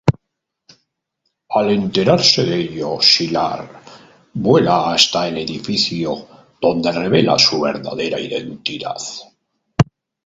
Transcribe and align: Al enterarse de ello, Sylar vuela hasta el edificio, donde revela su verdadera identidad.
Al 1.59 1.67
enterarse 1.73 2.43
de 2.47 2.55
ello, 2.61 2.97
Sylar 3.01 3.83
vuela 4.33 4.91
hasta 4.93 5.27
el 5.27 5.37
edificio, 5.37 6.27
donde 6.59 6.91
revela 6.91 7.37
su 7.37 7.61
verdadera 7.61 8.19
identidad. 8.19 8.97